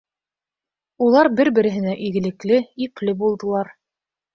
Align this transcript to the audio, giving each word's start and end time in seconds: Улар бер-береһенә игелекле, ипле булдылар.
Улар 1.09 1.29
бер-береһенә 1.41 1.95
игелекле, 2.09 2.61
ипле 2.89 3.19
булдылар. 3.25 3.77